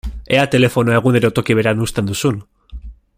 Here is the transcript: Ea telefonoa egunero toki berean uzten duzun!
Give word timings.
Ea 0.37 0.45
telefonoa 0.55 0.95
egunero 1.01 1.31
toki 1.41 1.59
berean 1.61 1.85
uzten 1.87 2.11
duzun! 2.13 2.43